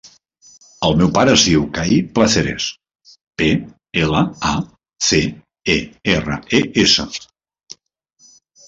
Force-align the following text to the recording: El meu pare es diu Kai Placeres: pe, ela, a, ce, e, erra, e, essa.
El 0.87 0.95
meu 1.01 1.11
pare 1.17 1.35
es 1.39 1.43
diu 1.49 1.65
Kai 1.75 1.99
Placeres: 2.15 2.69
pe, 3.43 3.51
ela, 4.07 4.25
a, 4.53 4.57
ce, 5.11 5.23
e, 5.77 5.81
erra, 6.19 6.43
e, 6.61 6.65
essa. 6.89 7.09